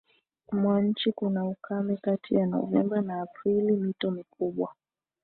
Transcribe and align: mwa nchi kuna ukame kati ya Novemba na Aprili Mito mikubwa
mwa 0.51 0.81
nchi 0.81 1.11
kuna 1.11 1.45
ukame 1.45 1.97
kati 1.97 2.35
ya 2.35 2.45
Novemba 2.45 3.01
na 3.01 3.21
Aprili 3.21 3.71
Mito 3.75 4.11
mikubwa 4.11 4.73